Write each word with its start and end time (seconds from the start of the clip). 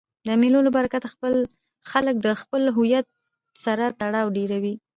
د 0.27 0.29
مېلو 0.41 0.59
له 0.67 0.71
برکته 0.77 1.07
خلک 1.91 2.15
د 2.21 2.27
خپل 2.41 2.61
هویت 2.75 3.05
سره 3.65 3.85
تړاو 3.99 4.33
ډېروي. 4.37 4.73